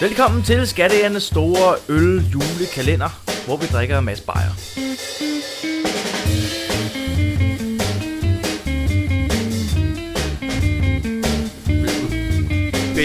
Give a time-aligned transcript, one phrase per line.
[0.00, 4.50] Velkommen til Skattejernes store øl julekalender, hvor vi drikker en masse bajer.
[12.94, 12.98] B.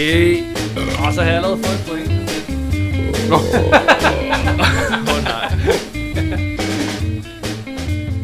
[1.06, 2.10] Og så har jeg lavet folk point.
[3.32, 5.48] Åh oh, nej.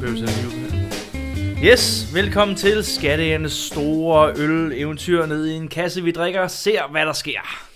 [0.01, 1.73] Behøver her?
[1.73, 6.49] Yes, velkommen til Skattejernes store øl-eventyr ned i en kasse, vi drikker.
[6.49, 7.67] Ser, hvad der sker.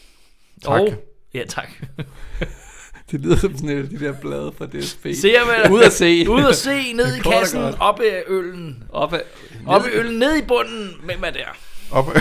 [0.65, 0.81] Tak.
[0.81, 0.89] Og,
[1.35, 1.69] ja, tak.
[3.11, 5.07] Det lyder som sådan et af de der blade fra DSB.
[5.15, 6.31] Ser, hvad der Ud at se.
[6.31, 8.85] Ud at se, ned i kassen, op i øllen.
[8.89, 9.21] Op ad,
[9.67, 10.91] Op i øllen, ned i bunden.
[11.05, 11.57] Hvem er der?
[11.91, 12.07] Op.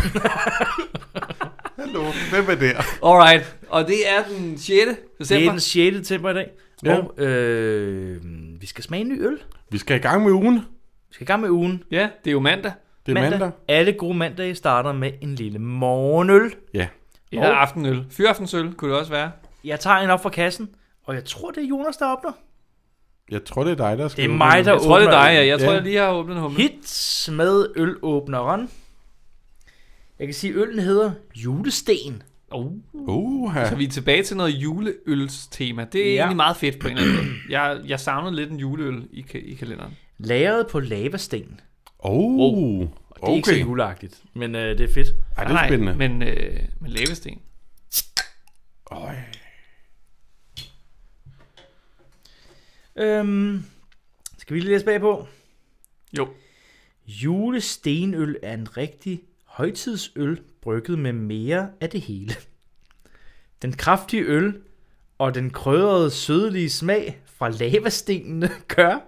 [1.80, 3.06] Hallo, hvem er der?
[3.06, 4.68] Alright, og det er den 6.
[4.68, 5.52] Det er december.
[5.52, 5.98] den 6.
[5.98, 6.50] december i dag.
[6.86, 6.96] Ja.
[6.98, 8.22] Og øh,
[8.62, 9.38] vi skal smage en ny øl.
[9.72, 10.56] Vi skal i gang med ugen.
[11.10, 11.84] Vi skal i gang med ugen.
[11.92, 12.72] Ja, det er jo mandag.
[13.06, 13.52] Det er mandag.
[13.68, 16.54] Alle gode mandage starter med en lille morgenøl.
[16.74, 16.88] Ja.
[17.32, 18.06] Ja, Og- aftenøl.
[18.10, 19.32] Fyraftensøl kunne det også være.
[19.64, 20.70] Jeg tager en op fra kassen,
[21.06, 22.32] og jeg tror, det er Jonas, der åbner.
[23.32, 25.10] Jeg tror, det er dig, der skal Det er mig, der Jeg tror, det er
[25.10, 25.46] åbner dig, ja.
[25.46, 25.66] Jeg Ja.
[25.66, 26.58] tror, jeg lige har åbnet en humle.
[26.58, 28.70] Hits med ølåbneren.
[30.20, 32.24] Jeg kan sige, at øllen hedder Julesten.
[32.52, 32.72] Oh.
[32.94, 33.70] Uha.
[33.70, 35.86] Så vi er tilbage til noget juleølstema.
[35.92, 36.20] Det er Ja.
[36.20, 37.36] egentlig meget fedt på en eller anden måde.
[37.50, 39.98] Jeg, jeg savnede lidt en juleøl i, ka- i kalenderen.
[40.18, 41.60] Lagret på lavasten.
[42.00, 42.88] Oh.
[43.22, 43.62] Det er ikke så Okay.
[43.66, 45.08] juleagtigt, men øh, det er fedt.
[45.38, 45.96] Ej, det er spændende.
[45.96, 47.42] Men, øh, men lavesten.
[48.92, 49.16] Øj.
[52.96, 53.64] Øhm,
[54.38, 55.28] skal vi lige læse bagpå?
[56.18, 56.28] Jo.
[57.08, 62.34] Julestenøl er en rigtig højtidsøl, brygget med mere af det hele.
[63.62, 64.62] Den kraftige øl
[65.18, 69.00] og den krydrede sødlige smag fra lavastenene gør,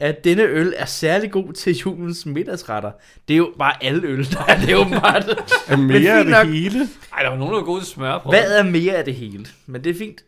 [0.00, 2.90] at denne øl er særlig god til julens middagsretter.
[3.28, 5.24] Det er jo bare alle øl, der er det åbenbart.
[5.68, 6.46] Er Men mere af det nok.
[6.46, 6.88] hele?
[7.12, 8.28] Ej, der var nogen, der var gode til smør på.
[8.28, 9.46] Hvad er mere af det hele?
[9.66, 10.24] Men det er fint.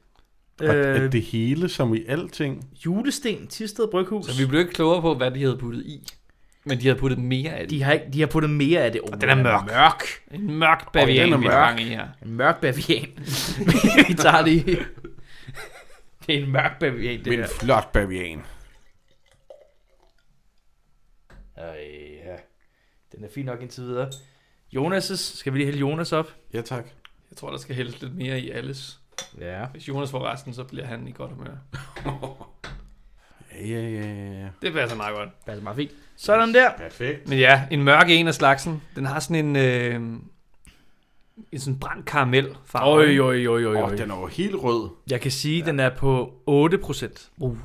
[0.60, 2.64] Og er Øh, det hele som i alting?
[2.86, 4.26] julesten, Tisted Bryghus.
[4.26, 6.12] Så vi blev ikke klogere på, hvad de havde puttet i.
[6.64, 7.70] Men de havde puttet mere af det.
[7.70, 9.00] De har, ikke, de har puttet mere af det.
[9.00, 9.66] Oh, den er mørk.
[9.66, 10.04] mørk.
[10.34, 11.54] En mørk bavian, den er vi mørk.
[11.54, 12.06] har gang i her.
[12.26, 13.06] En mørk bavian.
[14.08, 14.64] vi tager lige...
[16.26, 17.46] Det er en mørk bavian, det Min der.
[17.60, 18.40] flot bavian.
[21.62, 21.76] Ej,
[22.24, 22.36] ja.
[23.16, 24.10] Den er fin nok indtil videre.
[24.76, 26.34] Jonas' skal vi lige hælde Jonas op?
[26.52, 26.84] Ja, tak.
[27.30, 29.00] Jeg tror, der skal hældes lidt mere i alles.
[29.40, 29.66] Ja.
[29.66, 31.56] Hvis Jonas får resten, så bliver han i godt humør.
[33.60, 34.48] Ja, ja, ja, ja.
[34.62, 35.28] Det passer meget godt.
[35.46, 35.90] Det er meget fint.
[36.16, 36.70] Sådan der.
[36.76, 37.28] Perfekt.
[37.28, 38.82] Men ja, en mørk en af slagsen.
[38.96, 39.56] Den har sådan en...
[39.56, 40.00] Øh,
[41.52, 42.92] en sådan brændt karamel farve.
[42.92, 43.96] Oj, oj, oj, oj, oj.
[43.96, 44.90] den er jo helt rød.
[45.10, 47.30] Jeg kan sige, at den er på 8%.
[47.38, 47.56] Uh,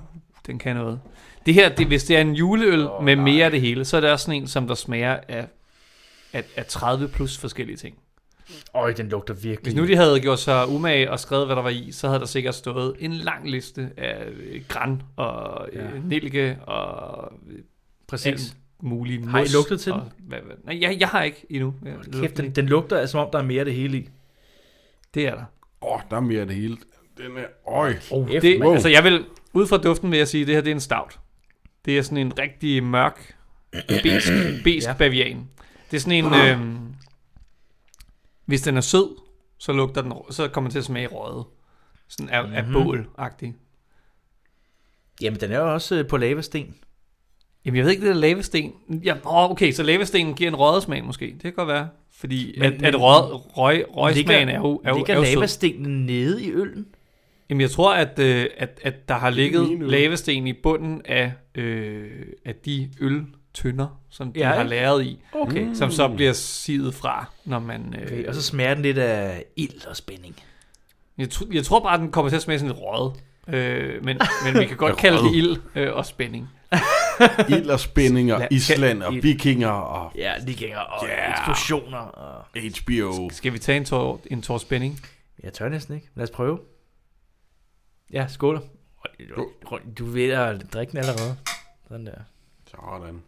[0.47, 0.99] den kan noget.
[1.45, 3.25] Det her, det, hvis det er en juleøl oh, med nej.
[3.25, 5.47] mere af det hele, så er det også sådan en, som der smager af,
[6.33, 7.97] af, af 30 plus forskellige ting.
[8.73, 9.59] Øj, den lugter virkelig.
[9.63, 12.19] Hvis nu de havde gjort sig umage og skrevet, hvad der var i, så havde
[12.19, 15.83] der sikkert stået en lang liste af øh, gran og Ja.
[15.83, 15.89] ja.
[16.03, 17.59] nellike og øh,
[18.07, 18.27] Præcis.
[18.27, 20.55] alt muligt Har I mos lugtet til og, hvad, hvad.
[20.63, 21.73] Nej, jeg, jeg har ikke endnu.
[21.85, 24.09] Jeg lugter Kæft, den, den lugter, som om der er mere af det hele i.
[25.13, 25.43] Det er der.
[25.81, 26.77] Åh, oh, der er mere af det hele.
[27.17, 27.71] Den er...
[27.73, 27.93] Øj.
[28.11, 28.73] Oh, det, mand.
[28.73, 30.81] altså jeg vil, ud fra duften vil jeg sige, at det her det er en
[30.81, 31.19] stout.
[31.85, 33.35] Det er sådan en rigtig mørk,
[34.03, 34.27] besk,
[34.63, 34.93] besk Ja.
[34.93, 35.47] bavian.
[35.91, 36.77] Det er sådan en, øhm,
[38.45, 39.09] hvis den er sød,
[39.57, 41.45] så lugter den, så kommer den til at smage røget.
[42.07, 42.55] Sådan af, mm-hmm.
[42.57, 42.73] af Mhm.
[42.73, 43.55] bål-agtig.
[45.21, 46.75] Jamen, den er jo også øh, på lavasten.
[47.65, 48.73] Jamen jeg ved ikke, det er lavasten.
[49.03, 51.25] Ja, åh, okay, så lavastenen giver en røget smag måske.
[51.25, 51.87] Det kan godt være.
[52.11, 55.17] Fordi Men- men, men- at, at røg, røg, røgsmagen er jo, er jo, ligger er
[55.17, 55.33] jo sød.
[55.35, 56.85] lavastenen nede i øllen?
[57.49, 62.11] Jamen jeg tror, at, øh, at, at der har ligget lavasten i bunden af, øh,
[62.45, 65.63] af de øltønder, som de Ja, har lavet i, Okay.
[65.67, 65.75] Mm.
[65.75, 67.95] som så bliver sivet fra, når man...
[67.97, 68.25] Øh, okay.
[68.27, 70.35] Og så smager den lidt af ild og spænding.
[71.17, 73.13] jeg, tr- jeg tror bare, den kommer til at smage sådan lidt røget.
[73.47, 76.49] Øh, men, men vi kan godt kalde det ild øh, og spænding.
[77.49, 81.31] Ild og spænding og Ja, Island og vikinger og Ja, liginger og Ja.
[81.31, 81.97] eksplosioner.
[81.97, 82.43] Og...
[82.83, 83.29] HBO.
[83.31, 84.99] Skal vi tage en tår, en tår spænding?
[85.43, 86.07] Jeg tør næsten ikke.
[86.15, 86.59] Lad os prøve.
[88.11, 88.61] Ja, skål.
[89.97, 91.37] Du er ved at drikke den allerede.
[91.87, 92.21] Sådan der.
[92.71, 93.23] Sådan.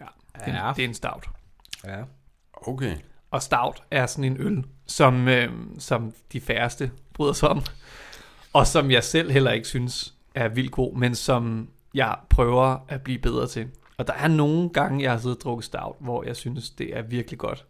[0.00, 0.06] Ja.
[0.34, 0.72] Det, ja.
[0.76, 1.28] det er en stout.
[1.84, 2.04] Ja.
[2.52, 2.96] Okay.
[3.30, 7.62] Og stout er sådan en øl, som, øh, som de færreste bryder sig om.
[8.52, 13.02] Og som jeg selv heller ikke synes er vildt god, men som jeg prøver at
[13.02, 13.68] blive bedre til.
[13.96, 16.96] Og der er nogle gange, jeg har siddet og drukket stout, hvor jeg synes, det
[16.96, 17.66] er virkelig godt.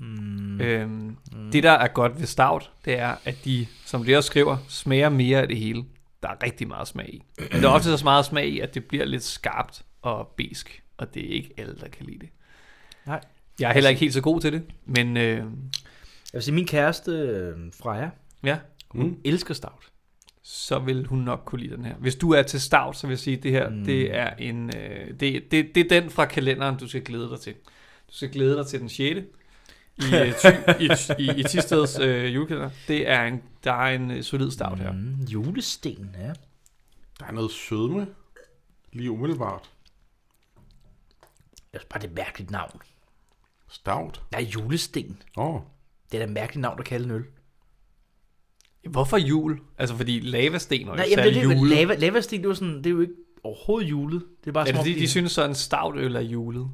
[0.00, 0.60] Mm.
[0.60, 1.16] Øhm,
[1.52, 5.08] Det, der er godt ved stout, det er, at de, som det også skriver, smager
[5.08, 5.84] mere af det hele.
[6.22, 7.22] Der er rigtig meget smag i.
[7.52, 10.82] Men der er ofte så meget smag i, at det bliver lidt skarpt og besk.
[10.96, 12.28] Og det er ikke alle, der kan lide det.
[13.06, 13.20] Nej.
[13.60, 15.44] Jeg er heller ikke helt så god til det, men øh, Jeg
[16.32, 18.10] vil sige, min kæreste, øh, Freja,
[18.44, 18.58] ja,
[18.88, 19.16] hun Mm.
[19.24, 19.90] elsker stout.
[20.42, 21.94] så vil hun nok kunne lide den her.
[21.94, 23.76] Hvis du er til stout, så vil jeg sige, at det her, Mm.
[23.76, 23.84] mm.
[23.84, 27.40] det er en, øh, det, det, det er den fra kalenderen, du skal glæde dig
[27.40, 27.52] til.
[28.08, 29.20] Du skal glæde dig til den 6.
[29.98, 30.46] i, øh, ty,
[30.80, 30.90] i,
[31.24, 32.70] i, i Tisteds øh, julekalender.
[32.88, 34.92] Det er en, der er en øh, solid stout her.
[34.92, 36.32] Mm, julesten, ja.
[37.20, 38.06] Der er noget sødme.
[38.92, 39.70] Lige umiddelbart.
[41.72, 42.80] Det er bare det mærkeligt navn.
[43.68, 44.22] Stout.
[44.32, 45.22] Nej, julesten.
[45.36, 45.54] Åh.
[45.54, 45.60] Oh.
[46.12, 47.24] Det er da et mærkeligt navn at kalde en øl.
[48.90, 49.60] Hvorfor jul?
[49.78, 51.76] Altså fordi lavasten og Nej, jamen, det, særlig det, julet.
[51.76, 53.12] lava, lavasten, det er jo sådan, det er jo ikke
[53.44, 54.24] overhovedet julet.
[54.40, 56.70] Det er bare Er det fordi, de synes så, at en stout øl er julet?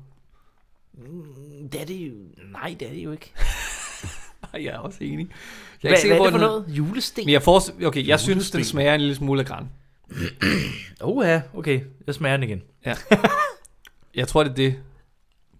[0.93, 1.25] Mm,
[1.73, 2.14] det er det jo,
[2.53, 3.32] nej, det er det jo ikke.
[4.53, 5.29] Jeg er også enig.
[5.29, 5.37] Jeg
[5.81, 6.64] Hvad, er ikke sikker hvad er det for noget?
[6.69, 7.25] Julesten?
[7.25, 9.69] Men jeg, forestiller, okay, jeg synes, den smager en lille smule af græn.
[11.00, 11.81] Åh ja, okay.
[12.06, 12.62] Jeg smager den igen.
[14.14, 14.79] Jeg tror, det er det,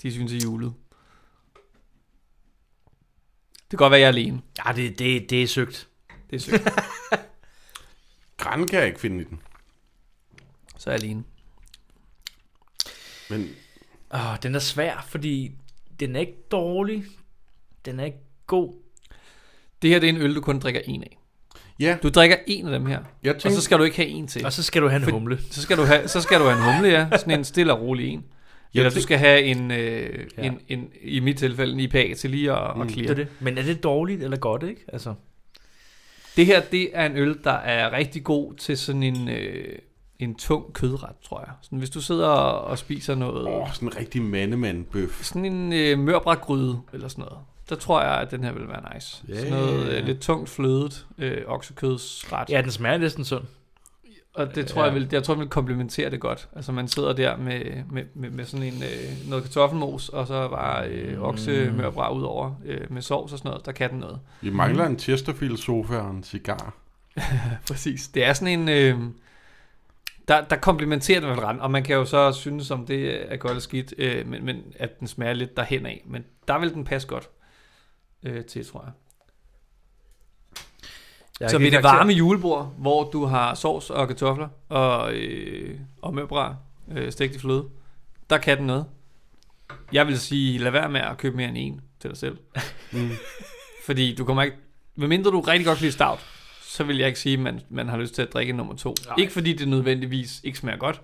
[0.03, 0.73] de synes er julet.
[3.55, 4.43] Det kan godt være, jeg er alene.
[4.67, 5.89] Ja, det, det, det er søgt.
[6.31, 6.69] Det er sygt.
[8.39, 9.41] Græn kan jeg ikke finde i den.
[10.79, 11.25] Så er jeg alene.
[13.31, 13.51] Men
[14.15, 15.53] Åh, den er svær, fordi
[16.07, 17.05] den er ikke dårlig.
[17.85, 18.73] Den er ikke god.
[19.83, 21.19] Det her det er en øl, du kun drikker en af.
[21.81, 24.09] ja, Du drikker en af dem her, jeg og tænkte, så skal du ikke have
[24.09, 24.47] en til.
[24.47, 25.39] Og så skal du have en For- humle.
[25.51, 27.07] Så skal du have, så skal du have en humle, ja.
[27.19, 28.25] Sådan en stille og rolig en.
[28.75, 30.43] Jeg Eller du skal have en, øh, Ja.
[30.43, 32.81] en, en, i mit tilfælde, en IPA til lige at, Mm.
[32.83, 33.11] at Det clear.
[33.11, 33.29] er det.
[33.41, 34.81] Men er det dårligt eller godt, ikke?
[34.93, 35.15] Altså,
[36.37, 39.79] Det her, det er en øl, der er rigtig god til sådan en, øh,
[40.25, 41.49] en tung kødret, tror jeg.
[41.63, 45.23] Sådan, hvis du sidder og, spiser noget, åh, sådan en rigtig mandemand-bøf.
[45.23, 47.39] sådan en øh, mørbrætgryde eller sådan noget,
[47.69, 49.23] der tror jeg, at den her vil være nice.
[49.29, 49.37] Ja.
[49.37, 52.51] Sådan noget øh, lidt tungt flødet øh, oksekødsret.
[52.51, 53.45] ja, den smager næsten sund.
[54.35, 54.87] Og det tror Ja.
[54.87, 56.49] jeg vil, jeg tror, vil komplementere det godt.
[56.57, 57.61] Altså man sidder der med,
[57.91, 61.23] med, med, med sådan en øh, noget kartoffelmos, og så bare øh, Mm.
[61.25, 63.67] oksemørbræt ud over øh, med sovs og sådan noget.
[63.67, 64.19] Der kan den noget.
[64.41, 66.75] Vi mangler en Chesterfield-sofa og en cigar.
[67.69, 68.09] Præcis.
[68.09, 68.69] Det er sådan en...
[68.69, 68.99] Øh,
[70.29, 73.51] der, der komplementerer den ret, og man kan jo så synes, om det er godt
[73.51, 76.03] eller skidt, øh, men, men at den smager lidt derhen af.
[76.07, 77.31] Men der vil den passe godt
[78.23, 78.93] øh, til, tror jeg.
[81.41, 86.15] Jeg så ved det varme julebord, hvor du har sovs og kartofler og, øh, og
[86.15, 86.55] mørbræt
[86.89, 87.69] øh, stegt i fløde,
[88.31, 88.87] der kan den noget.
[89.93, 92.39] Jeg vil sige, lad være med at købe mere end en til dig selv.
[92.93, 93.11] Mm.
[93.87, 94.57] Fordi du kommer ikke...
[94.95, 96.27] Medmindre du rigtig godt kan lide stout,
[96.73, 98.95] så vil jeg ikke sige, at man, man har lyst til at drikke nummer to.
[99.07, 99.17] Nej.
[99.19, 101.03] Ikke fordi det nødvendigvis ikke smager godt,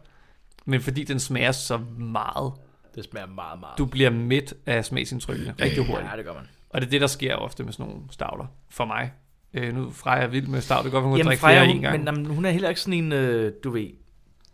[0.64, 2.52] men fordi den smager så meget.
[2.94, 3.78] Det smager meget, meget.
[3.78, 6.10] Du bliver midt af smagsindtrykkene rigtig hurtigt.
[6.10, 6.42] Ja, det gør man.
[6.70, 8.46] Og det er det, der sker ofte med sådan nogle stouter.
[8.70, 9.12] For mig.
[9.54, 10.84] Øh, nu Freja er vild med stout.
[10.84, 11.98] Det kan godt være, hun kan drikke Freja, flere hun, en gang.
[11.98, 13.88] men jamen, hun er heller ikke sådan en, øh, du ved,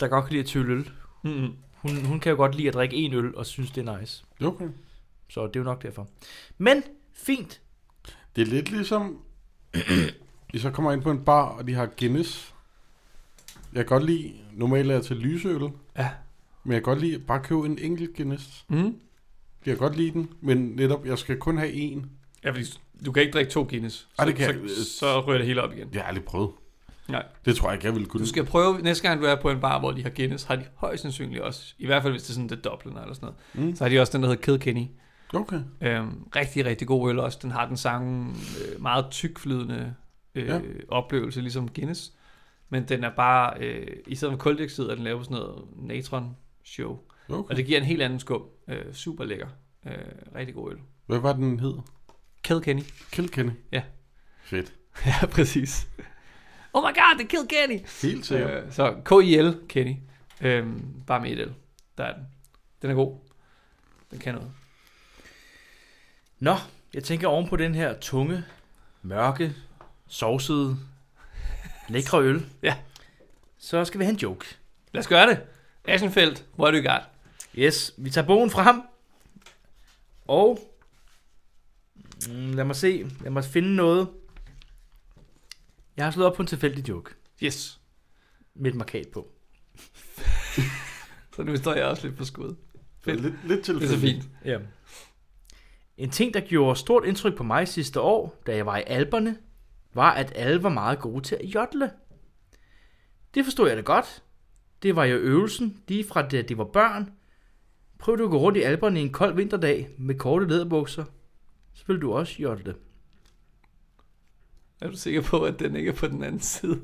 [0.01, 0.91] der godt kan lide at tølle øl.
[1.23, 1.53] Mm-hmm.
[1.73, 4.25] Hun, hun kan jo godt lide at drikke en øl og synes, det er nice.
[4.45, 4.69] Okay.
[5.29, 6.09] Så det er jo nok derfor.
[6.59, 6.83] Men,
[7.13, 7.61] fint.
[8.37, 9.19] Det er lidt ligesom,
[10.55, 12.55] I så kommer ind på en bar, og de har Guinness.
[13.73, 15.63] Jeg kan godt lide, normalt er jeg til lyseøl,
[15.99, 16.11] Ja.
[16.65, 18.65] men jeg kan godt lide bare købe en enkelt Guinness.
[18.69, 18.77] Mm.
[18.77, 18.95] Jeg
[19.65, 22.11] kan godt lide den, men netop, jeg skal kun have en.
[22.45, 22.65] Ja, fordi
[23.07, 24.09] du kan ikke drikke to Guinness.
[24.19, 25.89] Ej, det kan så, jeg- så, så ryger det hele op igen.
[25.93, 26.51] Jeg har aldrig prøvet.
[27.09, 27.25] Nej.
[27.45, 28.21] Det tror jeg ikke, jeg ville kunne.
[28.21, 30.57] Du skal prøve, næste gang du er på en bar, hvor de har Guinness, har
[30.57, 33.29] de højst sandsynligt også, i hvert fald hvis det er sådan det Dublin eller sådan
[33.55, 33.77] noget, Mm.
[33.77, 34.87] så har de også den, der hedder Kilkenny.
[35.35, 35.61] Okay.
[35.81, 37.39] Øhm, rigtig, rigtig god øl også.
[37.43, 39.95] Den har den samme øh, meget tykflydende
[40.35, 40.61] øh, Ja.
[40.89, 42.13] oplevelse, ligesom Guinness.
[42.69, 45.65] Men den er bare, øh, i stedet for koldioxid, er den lavet på sådan noget
[45.77, 46.99] natron show.
[47.29, 47.51] okay.
[47.51, 48.43] Og det giver en helt anden skum.
[48.69, 49.49] Øh, super lækker.
[49.87, 49.93] Øh,
[50.35, 50.79] rigtig god øl.
[51.07, 51.75] Hvad var den hed?
[52.43, 52.83] Kilkenny.
[53.13, 53.51] Kilkenny?
[53.73, 53.83] Ja.
[54.43, 54.75] Fedt.
[55.07, 55.89] ja, præcis.
[56.73, 57.87] Oh my god, det er Kilkenny!
[58.03, 58.65] Helt sikkert.
[58.65, 59.95] Øh, så K-I-L, Kenny.
[60.41, 60.67] Øh,
[61.07, 61.51] bare med et L.
[61.99, 62.27] Der er den.
[62.83, 63.19] Den er god.
[64.11, 64.51] Den kan noget.
[66.41, 66.55] Nå,
[66.95, 68.45] jeg tænker oven på den her tunge,
[69.03, 69.53] mørke,
[70.09, 70.79] sovsede,
[71.89, 72.47] lækre øl.
[72.63, 72.77] Ja.
[73.59, 74.47] Så skal vi have en joke.
[74.93, 75.41] Lad os gøre det.
[75.85, 77.03] Aschenfeldt, what do you got?
[77.59, 78.83] Yes, vi tager bogen frem.
[80.27, 80.59] Og
[82.29, 84.09] mm, lad mig se, lad mig finde noget.
[85.97, 87.11] Jeg har slået op på en tilfældig joke
[87.43, 87.81] Yes.
[88.55, 89.29] med et markat på.
[91.37, 92.55] Så nu står jeg også lidt på skud.
[93.01, 93.21] Fedt.
[93.23, 94.25] Lidt, lidt Det er så fint.
[94.45, 94.59] Ja.
[95.97, 99.37] En ting, der gjorde stort indtryk på mig sidste år, da jeg var i Alperne,
[99.95, 101.91] var, at alle var meget gode til at jodle.
[103.35, 104.23] Det forstod jeg da godt.
[104.83, 107.11] Det var jo øvelsen, lige fra da de var børn.
[107.99, 111.05] Prøv du at gå rundt i Alperne en kold vinterdag med korte læderbukser,
[111.75, 112.75] så vil du også jodle.
[114.81, 116.81] Er du sikker på, at den ikke er på den anden side?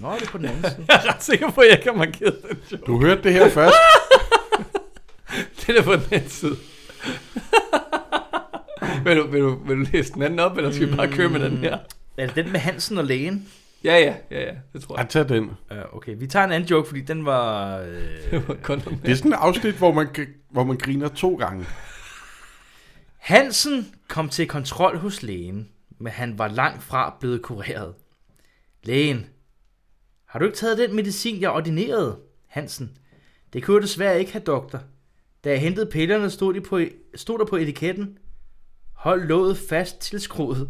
[0.00, 0.84] Nå, det er på den anden side.
[0.88, 2.84] Jeg er ret sikker på, at jeg ikke har markeret den joke.
[2.86, 3.76] Du hørte det her først.
[5.66, 6.56] Den er på den anden side.
[9.04, 11.28] vil, du, vil, du, vil du læse den anden op, eller skal vi bare køre
[11.28, 11.78] med den her?
[12.16, 13.48] Er det den med Hansen og lægen?
[13.84, 15.08] Ja, ja, ja, ja, det tror Jeg jeg.
[15.10, 15.44] tager den.
[15.44, 17.78] Uh, okay, vi tager en anden joke, fordi den var...
[17.78, 17.88] Øh...
[18.30, 20.08] Det var kun Det er sådan et afsnit, hvor man,
[20.50, 21.66] hvor man griner to gange.
[23.18, 25.68] Hansen kom til kontrol hos lægen,
[25.98, 27.94] men han var langt fra blevet kureret.
[28.82, 29.26] Lægen,
[30.26, 32.18] har du ikke taget den medicin, jeg ordinerede?
[32.46, 32.96] Hansen,
[33.52, 34.80] det kunne jeg desværre ikke have, doktor.
[35.44, 36.80] Da jeg hentede pillerne, stod, de på,
[37.14, 38.18] stod der på etiketten,
[39.02, 40.68] hold låget fast til skruet.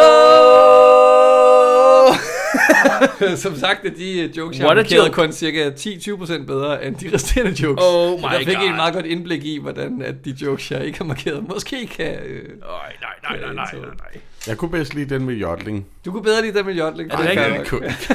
[0.00, 2.16] Åh!
[3.36, 5.14] Som sagt er de øh, jokes, jeg What har markeret, joke.
[5.14, 7.84] kun cirka 10-20% bedre end de resterende jokes.
[7.86, 8.68] Oh my Så jeg fik God.
[8.68, 12.14] et meget godt indblik i, hvordan at de jokes, jeg ikke har markeret, måske kan...
[12.26, 12.42] Øh...
[12.42, 12.48] Nej,
[13.00, 14.20] nej, nej, nej, nej, nej.
[14.46, 15.86] Jeg kunne bedst lide den med jodling.
[16.04, 17.12] Du kunne bedre lide den med jodling.
[17.12, 18.10] Er det rigtigt?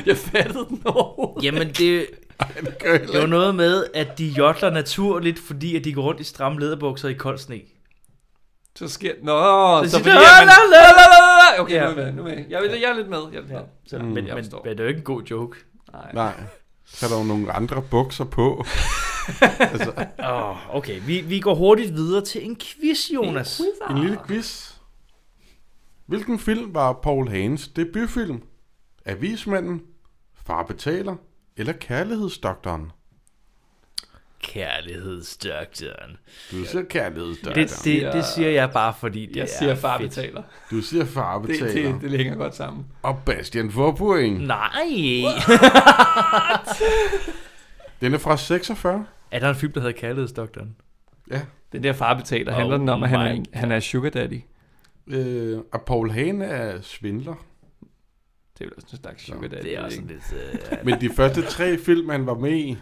[0.06, 1.44] Jeg fattede den overhovedet.
[1.44, 2.06] Jamen, det,
[2.40, 6.24] det jeg var noget med, at de jodler naturligt, fordi at de går rundt i
[6.24, 7.60] stramme læderbukser i kold sne.
[8.76, 10.48] Så sker Nå, så, Så fordi man...
[11.58, 11.80] Okay, Ja.
[11.94, 12.46] nu er jeg med, nu er jeg med.
[12.50, 13.18] Jeg, er- jeg er lidt med.
[13.32, 13.60] Jeg er lidt med.
[13.86, 14.04] Så, Mm.
[14.04, 15.58] men, Jeg men, men det er jo ikke en god joke.
[15.92, 16.10] Nej.
[16.14, 16.32] Nej.
[16.86, 18.64] Så er der jo nogle andre bukser på.
[19.60, 23.60] altså, Oh, okay, vi, vi går hurtigt videre til en quiz, Jonas.
[23.90, 24.70] en lille quiz.
[26.06, 28.42] Hvilken film var Paul Hagens debutfilm?
[29.06, 29.82] Avismanden,
[30.46, 31.16] Far betaler
[31.60, 32.90] eller Kærlighedsdoktoren?
[34.42, 36.16] Kærlighedsdoktoren.
[36.50, 37.68] Du siger Kærlighedsdoktoren.
[37.68, 40.10] Det, det, det siger jeg bare, fordi det Jeg er siger far fedt.
[40.10, 40.42] betaler.
[40.70, 41.92] Du siger Far Det, betaler.
[41.92, 42.86] det, det hænger godt sammen.
[43.02, 44.46] Og Bastian får point.
[44.46, 44.80] Nej.
[48.00, 49.06] Den er fra 46.
[49.30, 50.76] er der en film, der hedder Kærlighedsdoktoren?
[51.30, 51.40] Ja.
[51.72, 54.40] Den der far betaler, Oh handler den om, at han er, han er sugar daddy.
[55.06, 57.34] Øh, og Paul Hagen er svindler.
[58.60, 59.62] Det er vel også en slags sugar daddy.
[59.62, 60.72] Det er også sådan lidt...
[60.80, 60.86] Uh...
[60.86, 62.78] Men de første tre film, han var med i,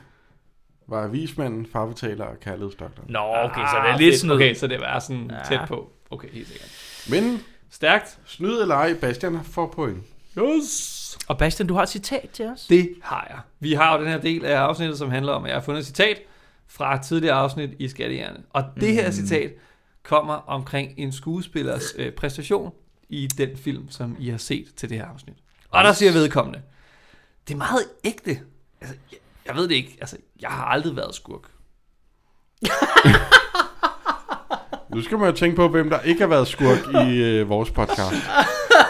[0.87, 3.11] var Avismanden, Far betaler og Kærlighedsdoktoren.
[3.11, 4.43] Nå, okay, så det er Ah, lidt sådan noget...
[4.43, 5.57] Okay, så det var sådan Ja.
[5.57, 5.93] tæt på.
[6.11, 6.71] Okay, helt sikkert.
[7.11, 8.19] Men Stærkt.
[8.27, 9.99] snyd eller ej, Bastian får point.
[10.39, 11.19] Yes.
[11.29, 12.67] Og Bastian, du har et citat til os?
[12.67, 13.39] Det har jeg.
[13.61, 15.81] Vi har jo den her del af afsnittet, som handler om, at jeg har fundet
[15.81, 16.19] et citat
[16.67, 18.39] fra et tidligere afsnit i Skattehjerne.
[18.51, 19.53] Og det her citat
[20.03, 22.73] kommer omkring en skuespillers øh, præstation
[23.09, 25.37] i den film, som I har set til det her afsnit.
[25.71, 26.61] Og der siger vedkommende,
[27.49, 28.31] det er meget ægte.
[28.81, 29.97] Altså, jeg, jeg ved det ikke.
[30.01, 31.43] Altså, jeg har aldrig været skurk.
[34.95, 37.71] Nu skal man jo tænke på, hvem der ikke har været skurk i øh, vores
[37.71, 38.15] podcast.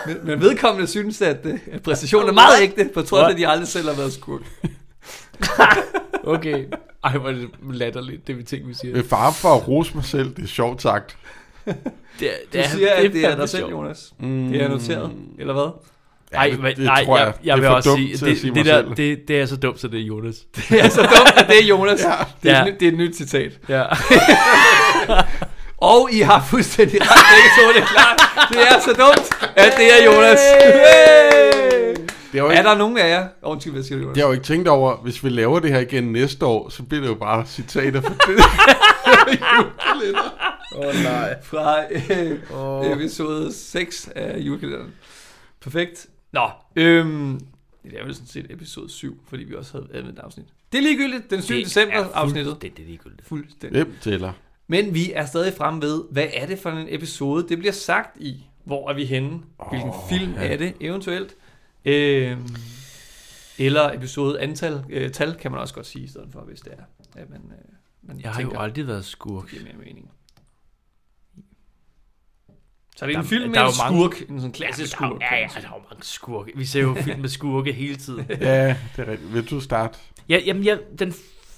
[0.07, 3.37] Men, men vedkommende synes, at, øh, at præstationen er meget ægte, på trods af, at
[3.39, 4.41] de aldrig selv har været skurk.
[6.25, 6.65] Okay.
[7.05, 8.95] Ej, hvor er det latterligt, det vi ting, vi siger.
[8.95, 11.17] Med far for at rose mig selv, det er sjovt sagt.
[11.65, 11.75] Det,
[12.53, 13.73] er- Du siger, at det er fandme dig selv, sjovt.
[13.73, 14.15] Jonas.
[14.19, 14.49] Mm.
[14.53, 15.71] Det er noteret, eller hvad?
[16.33, 17.35] Ej, det, men, det nej, tror jeg, jeg.
[17.45, 18.97] jeg det vil er for også dumt sige, det, sige det, mig der, selv.
[18.97, 20.37] det, det er så dumt, så det er Jonas.
[20.71, 22.01] Det er så dumt, at det er Jonas.
[22.01, 22.11] Ja.
[22.43, 22.61] Det, er Ja.
[22.67, 23.53] et, nyt- det er et nyt citat.
[23.69, 23.85] Ja.
[25.79, 28.49] Og I har fuldstændig ret, begge to, det er klart.
[28.53, 30.39] Det er så dumt, at det er Jonas.
[32.33, 33.27] Det er, jo Er ikke, der nogen af jer?
[33.43, 34.15] Undskyld, hvad siger du, Jonas?
[34.15, 36.69] det har jeg jo ikke tænkt over, hvis vi laver det her igen næste år,
[36.69, 38.45] så bliver det jo bare citater for det.
[40.77, 41.35] Åh oh, nej.
[41.43, 42.93] Fra øh, Oh.
[42.93, 44.93] episode 6 af julekalenderen.
[45.63, 46.07] Perfekt.
[46.39, 46.51] Nå,
[46.83, 47.41] øhm,
[47.83, 50.47] det er vel sådan set episode 7, fordi vi også havde et afsnit.
[50.73, 51.55] Det er ligegyldigt, den 7.
[51.55, 52.63] december afsnittet.
[52.63, 53.27] Det, det er ligegyldigt.
[53.29, 53.83] Fuldstændig.
[53.83, 54.33] Hvem tæller?
[54.67, 58.17] Men vi er stadig frem ved, hvad er det for en episode, det bliver sagt
[58.21, 58.47] i?
[58.65, 59.41] Hvor er vi henne?
[59.71, 60.53] Hvilken Åh, film ja.
[60.53, 61.37] er det eventuelt?
[61.85, 62.47] Øhm,
[63.59, 66.73] eller episode antal, øh, tal kan man også godt sige i stedet for, hvis det
[66.73, 67.21] er.
[67.21, 69.45] At man, øh, man Jeg har jo aldrig været skurk.
[69.45, 70.11] det giver mere mening.
[72.99, 74.53] Så er det Der- en film med der er en jo mange- skurk, en sådan
[74.53, 75.21] klassisk der, skurk.
[75.21, 76.53] ja, ja, der er jo mange skurke.
[76.57, 78.27] Vi ser jo film med skurke hele tiden.
[78.41, 79.35] Ja, det er rigtigt.
[79.35, 79.99] Vil du starte?
[80.29, 81.15] Ja, jamen, ja, den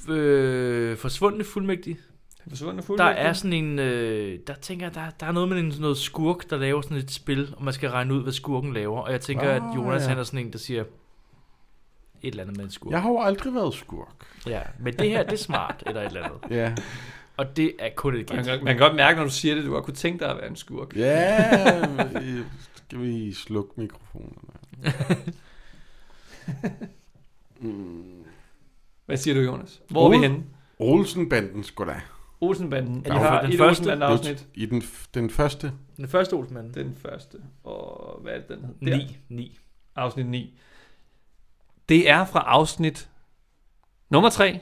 [0.09, 1.99] øh, forsvundne fuldmægtig.
[2.45, 3.23] Den forsvundne Der fuldmægtig.
[3.23, 5.97] er sådan en, øh, der tænker jeg, der, der er noget med en, sådan noget
[5.99, 9.01] skurk, der laver sådan et spil, og man skal regne ud, hvad skurken laver.
[9.01, 10.09] Og jeg tænker, Ah, at Jonas ja.
[10.09, 10.89] han er sådan en, der siger et
[12.23, 12.93] eller andet med en skurk.
[12.93, 14.27] Jeg har jo aldrig været skurk.
[14.47, 16.57] Ja, men det her, det er smart, eller et eller andet.
[16.57, 16.75] Ja.
[17.41, 19.65] Og det er kun et Man kan, man kan godt mærke, når du siger det,
[19.65, 20.97] du godt kunne tænke dig at være en skurk.
[20.97, 21.81] Ja,
[22.23, 22.45] øh,
[22.75, 24.51] skal vi slukke mikrofonerne?
[27.61, 28.25] Mm.
[29.07, 29.83] Hvad siger du, Jonas?
[29.89, 30.29] Hvor er vi Ole?
[30.29, 30.45] henne?
[30.79, 32.01] Olsenbanden sgu da.
[32.41, 32.97] Olsenbanden.
[33.07, 33.81] Er Vi det har den et første?
[33.81, 34.47] Olsenbanden-afsnit.
[34.55, 35.73] I den, f- den første.
[35.97, 36.73] Den første Olsmand.
[36.75, 37.39] Den første.
[37.65, 38.97] Og hvad er det, den hedder?
[38.99, 39.17] 9.
[39.29, 39.59] 9.
[39.97, 40.59] Afsnit 9.
[41.89, 43.09] Det er fra afsnit
[44.11, 44.61] nummer 3.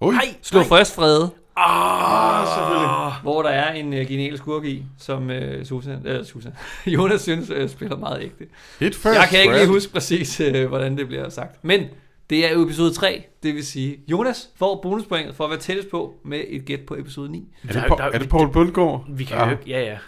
[0.00, 1.30] Ui, Nej, Slå først frede.
[1.56, 2.88] Ah, selvfølgelig.
[3.22, 6.52] Hvor der er en uh, genial skurk i, som uh, Susan, uh, Susan.
[6.86, 8.44] Jonas synes uh, spiller meget ægte.
[8.80, 9.18] hit first.
[9.18, 11.64] Jeg kan ikke lige huske præcis, uh, hvordan det bliver sagt.
[11.64, 11.84] Men
[12.30, 15.90] Det er jo episode 3, det vil sige, Jonas får bonuspointet for at være tættest
[15.90, 17.48] på med et gæt på episode 9.
[17.68, 19.04] Er det, Paul, er det Paul Bundgaard?
[19.08, 19.44] Vi kan ja.
[19.44, 19.98] jo ikke, ja ja,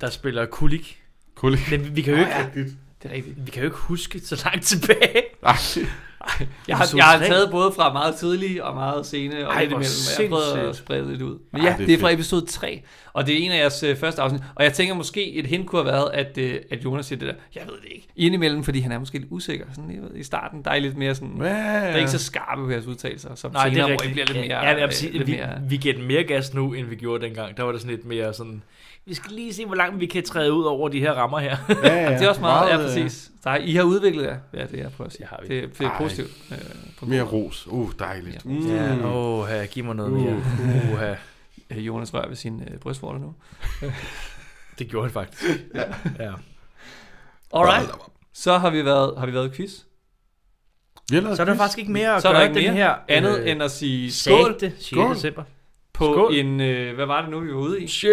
[0.00, 1.00] der spiller Kulik.
[1.34, 1.70] Kulik.
[1.70, 2.76] Men vi kan jo ikke, Rigtigt.
[3.02, 3.46] Det er rigtigt.
[3.46, 5.22] vi kan jo ikke huske så langt tilbage.
[5.42, 5.56] Ej,
[6.68, 9.82] Jeg har, jeg har taget både fra meget tidlige og meget sene og Ej, imellem.
[9.82, 11.38] Jeg har prøvet at sprede lidt ud.
[11.52, 12.14] Men Ej, ja, det er det er fra fedt.
[12.14, 14.42] episode 3, og det er en af jeres øh, første afsnit.
[14.54, 17.28] Og jeg tænker måske, et hint kunne have været, at, øh, at Jonas siger det
[17.28, 18.08] der, jeg ved det ikke.
[18.16, 19.66] Indimellem, fordi han er måske lidt usikker.
[19.74, 21.50] Sådan, jeg ved, I starten, der er I lidt mere sådan, hvad?
[21.50, 24.12] der er ikke så skarpe på jeres udtalelser, som Nej, det senere, er hvor I
[24.12, 24.46] bliver lidt mere...
[24.46, 26.86] ja, jeg vil øh, sige, lidt vi, mere vi giver den mere gas nu, end
[26.86, 27.56] vi gjorde dengang.
[27.56, 28.62] Der var det sådan lidt mere sådan,
[29.06, 31.56] vi skal lige se, hvor langt vi kan træde ud over de her rammer her.
[31.68, 32.18] Ja, ja.
[32.18, 33.30] det er også meget, ja, øh, præcis.
[33.44, 35.20] Der, I har udviklet jer, ja, det er jeg prøver at sige.
[35.22, 35.60] Det har vi.
[35.60, 35.98] Det, det er Ej.
[35.98, 36.30] positivt.
[36.50, 36.58] Øh,
[36.98, 37.66] på Mere ros.
[37.66, 38.44] Uh, dejligt.
[38.44, 38.50] Ja.
[38.50, 38.66] Mm.
[38.66, 40.20] Ja, åh, her, giv mig noget Uh.
[40.20, 41.12] mere.
[41.12, 41.16] Uh,
[41.70, 43.34] Øh, Jonas rører ved sin øh, brystvorter nu.
[44.78, 45.42] det gjorde han faktisk.
[45.74, 45.82] Ja.
[46.24, 46.32] ja.
[47.54, 47.90] Alright.
[48.32, 49.72] Så har vi været, har vi været i quiz.
[51.10, 52.84] Vi Så er der faktisk ikke mere at Så er der gøre ikke den mere
[52.84, 54.86] her andet øh, end at sige skål sagte 6.
[54.86, 55.14] Skål.
[55.14, 55.42] december.
[55.94, 56.34] På skål.
[56.34, 57.86] en, øh, hvad var det nu, vi var ude i?
[57.86, 58.10] Shit.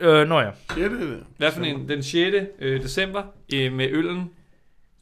[0.00, 0.50] Øh, nå ja.
[0.76, 1.22] Ja, det det.
[1.38, 1.88] Hvad for en?
[1.88, 2.36] Den 6.
[2.60, 3.22] Øh, december
[3.54, 4.30] øh, med øllen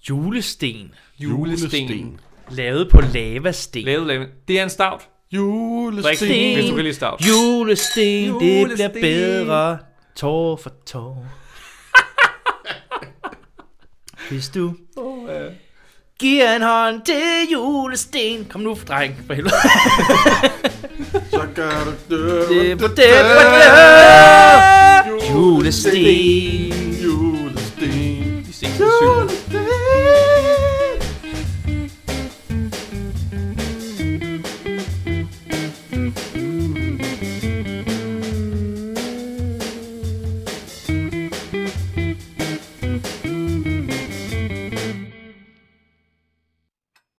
[0.09, 0.95] Julesten.
[1.19, 2.21] Julesten.
[2.51, 3.83] Lavet på lavasten.
[3.83, 4.29] Lavet, lavet.
[4.49, 4.91] Det er en stout.
[5.01, 6.29] Drik Julesten.
[6.29, 7.21] den, hvis du kan lide stout.
[7.29, 8.91] Julesten, det bliver Julesten.
[9.01, 9.79] bedre.
[10.17, 11.27] Tår for tår.
[14.31, 15.53] Hvis du Oh, øh.
[16.19, 17.23] giver en hånd til
[17.53, 18.45] julesten.
[18.51, 19.55] Kom nu, dreng, for helvede.
[21.31, 21.85] Så gør
[25.31, 25.61] du